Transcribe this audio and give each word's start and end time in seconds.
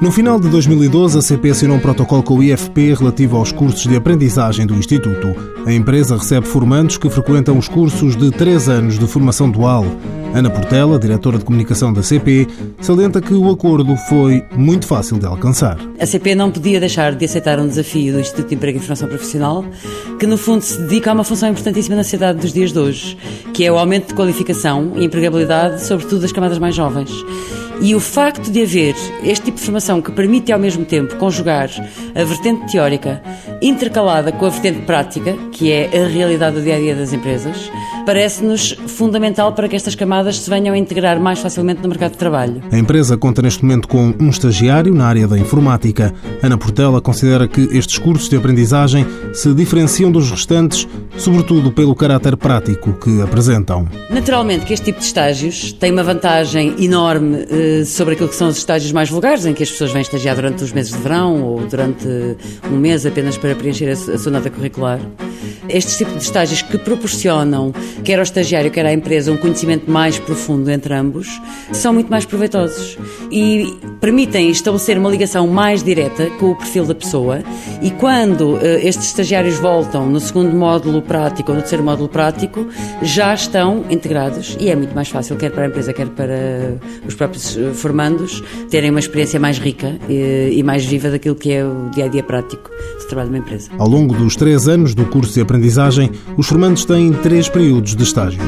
No 0.00 0.12
final 0.12 0.38
de 0.38 0.48
2012, 0.48 1.18
a 1.18 1.22
CP 1.22 1.50
assinou 1.50 1.76
um 1.76 1.80
protocolo 1.80 2.22
com 2.22 2.38
o 2.38 2.42
IFP 2.42 2.94
relativo 2.94 3.36
aos 3.36 3.50
cursos 3.50 3.82
de 3.82 3.96
aprendizagem 3.96 4.64
do 4.64 4.74
Instituto. 4.74 5.34
A 5.66 5.72
empresa 5.72 6.16
recebe 6.16 6.46
formandos 6.46 6.96
que 6.96 7.10
frequentam 7.10 7.58
os 7.58 7.66
cursos 7.66 8.14
de 8.14 8.30
três 8.30 8.68
anos 8.68 8.96
de 8.96 9.08
formação 9.08 9.50
dual. 9.50 9.84
Ana 10.34 10.50
Portela, 10.50 10.98
diretora 10.98 11.38
de 11.38 11.44
comunicação 11.44 11.92
da 11.92 12.02
CP, 12.02 12.46
salienta 12.80 13.20
que 13.20 13.32
o 13.32 13.50
acordo 13.50 13.96
foi 13.96 14.44
muito 14.56 14.86
fácil 14.86 15.18
de 15.18 15.26
alcançar. 15.26 15.78
A 15.98 16.06
CP 16.06 16.34
não 16.34 16.50
podia 16.50 16.78
deixar 16.78 17.14
de 17.14 17.24
aceitar 17.24 17.58
um 17.58 17.66
desafio 17.66 18.12
do 18.12 18.20
Instituto 18.20 18.48
de 18.48 18.54
Emprego 18.54 18.78
e 18.78 18.80
Formação 18.80 19.08
Profissional, 19.08 19.64
que 20.18 20.26
no 20.26 20.36
fundo 20.36 20.62
se 20.62 20.80
dedica 20.82 21.10
a 21.10 21.14
uma 21.14 21.24
função 21.24 21.48
importantíssima 21.48 21.96
na 21.96 22.04
sociedade 22.04 22.40
dos 22.40 22.52
dias 22.52 22.72
de 22.72 22.78
hoje, 22.78 23.16
que 23.54 23.64
é 23.64 23.72
o 23.72 23.78
aumento 23.78 24.08
de 24.08 24.14
qualificação 24.14 24.92
e 24.96 25.04
empregabilidade, 25.04 25.82
sobretudo 25.82 26.20
das 26.20 26.32
camadas 26.32 26.58
mais 26.58 26.74
jovens. 26.74 27.10
E 27.80 27.94
o 27.94 28.00
facto 28.00 28.50
de 28.50 28.62
haver 28.62 28.96
este 29.22 29.46
tipo 29.46 29.56
de 29.56 29.62
formação 29.62 30.02
que 30.02 30.10
permite 30.10 30.52
ao 30.52 30.58
mesmo 30.58 30.84
tempo 30.84 31.14
conjugar 31.16 31.70
a 32.12 32.24
vertente 32.24 32.72
teórica 32.72 33.22
intercalada 33.62 34.32
com 34.32 34.46
a 34.46 34.48
vertente 34.48 34.80
prática, 34.84 35.36
que 35.52 35.70
é 35.70 35.86
a 35.86 36.08
realidade 36.08 36.56
do 36.56 36.62
dia 36.62 36.74
a 36.74 36.78
dia 36.78 36.96
das 36.96 37.12
empresas, 37.12 37.70
parece-nos 38.04 38.72
fundamental 38.88 39.52
para 39.52 39.68
que 39.68 39.76
estas 39.76 39.94
camadas 39.94 40.17
se 40.36 40.48
venham 40.48 40.74
a 40.74 40.78
integrar 40.78 41.20
mais 41.20 41.38
facilmente 41.38 41.82
no 41.82 41.88
mercado 41.88 42.12
de 42.12 42.18
trabalho. 42.18 42.62
A 42.70 42.78
empresa 42.78 43.16
conta 43.16 43.42
neste 43.42 43.64
momento 43.64 43.88
com 43.88 44.14
um 44.18 44.28
estagiário 44.28 44.94
na 44.94 45.06
área 45.06 45.26
da 45.26 45.38
informática. 45.38 46.12
Ana 46.42 46.56
Portela 46.56 47.00
considera 47.00 47.46
que 47.46 47.60
estes 47.76 47.98
cursos 47.98 48.28
de 48.28 48.36
aprendizagem 48.36 49.06
se 49.32 49.52
diferenciam 49.54 50.10
dos 50.10 50.30
restantes, 50.30 50.86
sobretudo 51.16 51.72
pelo 51.72 51.94
caráter 51.94 52.36
prático 52.36 52.92
que 52.94 53.20
apresentam. 53.22 53.88
Naturalmente 54.10 54.66
que 54.66 54.72
este 54.72 54.86
tipo 54.86 55.00
de 55.00 55.06
estágios 55.06 55.72
tem 55.72 55.92
uma 55.92 56.02
vantagem 56.02 56.74
enorme 56.82 57.46
eh, 57.50 57.84
sobre 57.84 58.14
aquilo 58.14 58.28
que 58.28 58.36
são 58.36 58.48
os 58.48 58.56
estágios 58.56 58.92
mais 58.92 59.08
vulgares, 59.10 59.46
em 59.46 59.54
que 59.54 59.62
as 59.62 59.70
pessoas 59.70 59.92
vêm 59.92 60.02
estagiar 60.02 60.36
durante 60.36 60.62
os 60.64 60.72
meses 60.72 60.92
de 60.92 60.98
verão 60.98 61.42
ou 61.42 61.66
durante 61.66 62.06
um 62.70 62.76
mês 62.76 63.06
apenas 63.06 63.36
para 63.36 63.54
preencher 63.54 63.88
a 63.90 63.96
sua 64.18 64.32
nota 64.32 64.50
curricular. 64.50 65.00
Estes 65.68 65.96
tipos 65.98 66.14
de 66.14 66.22
estágios 66.22 66.62
que 66.62 66.78
proporcionam, 66.78 67.72
quer 68.04 68.18
ao 68.18 68.22
estagiário, 68.22 68.70
quer 68.70 68.86
à 68.86 68.92
empresa, 68.92 69.30
um 69.30 69.36
conhecimento 69.36 69.90
mais 69.90 70.18
profundo 70.18 70.70
entre 70.70 70.94
ambos, 70.94 71.40
são 71.72 71.92
muito 71.92 72.08
mais 72.08 72.24
proveitosos 72.24 72.98
e 73.30 73.76
permitem 74.00 74.50
estabelecer 74.50 74.98
uma 74.98 75.10
ligação 75.10 75.46
mais 75.46 75.82
direta 75.82 76.26
com 76.38 76.52
o 76.52 76.56
perfil 76.56 76.86
da 76.86 76.94
pessoa. 76.94 77.42
E 77.82 77.90
quando 77.90 78.54
uh, 78.54 78.60
estes 78.82 79.08
estagiários 79.08 79.58
voltam 79.58 80.06
no 80.06 80.20
segundo 80.20 80.54
módulo 80.56 81.02
prático 81.02 81.50
ou 81.50 81.56
no 81.56 81.62
terceiro 81.62 81.84
módulo 81.84 82.08
prático, 82.08 82.66
já 83.02 83.34
estão 83.34 83.84
integrados 83.90 84.56
e 84.60 84.68
é 84.70 84.76
muito 84.76 84.94
mais 84.94 85.08
fácil, 85.08 85.36
quer 85.36 85.50
para 85.50 85.64
a 85.64 85.66
empresa, 85.66 85.92
quer 85.92 86.08
para 86.08 86.78
os 87.06 87.14
próprios 87.14 87.56
eh, 87.56 87.72
formandos, 87.74 88.42
terem 88.70 88.90
uma 88.90 89.00
experiência 89.00 89.38
mais 89.38 89.58
rica 89.58 89.96
e, 90.08 90.50
e 90.52 90.62
mais 90.62 90.84
viva 90.84 91.10
daquilo 91.10 91.34
que 91.34 91.52
é 91.52 91.64
o 91.64 91.90
dia 91.90 92.06
a 92.06 92.08
dia 92.08 92.22
prático 92.22 92.70
de 92.98 93.06
trabalho 93.06 93.30
numa 93.30 93.38
empresa. 93.38 93.70
Ao 93.78 93.88
longo 93.88 94.14
dos 94.14 94.36
três 94.36 94.68
anos 94.68 94.94
do 94.94 95.04
curso 95.06 95.34
de 95.34 95.40
aprendizagem, 95.58 96.10
os 96.36 96.46
formandos 96.46 96.84
têm 96.84 97.12
três 97.12 97.48
períodos 97.48 97.96
de 97.96 98.04
estágio. 98.04 98.40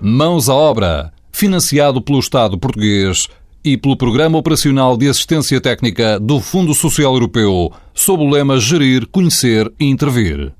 Mãos 0.00 0.48
à 0.48 0.54
obra, 0.54 1.12
financiado 1.30 2.00
pelo 2.00 2.18
Estado 2.18 2.58
português 2.58 3.28
e 3.62 3.76
pelo 3.76 3.96
Programa 3.96 4.38
Operacional 4.38 4.96
de 4.96 5.08
Assistência 5.08 5.60
Técnica 5.60 6.18
do 6.18 6.40
Fundo 6.40 6.74
Social 6.74 7.12
Europeu, 7.12 7.70
sob 7.92 8.24
o 8.24 8.30
lema 8.30 8.58
Gerir, 8.58 9.06
Conhecer 9.08 9.70
e 9.78 9.84
Intervir. 9.84 10.52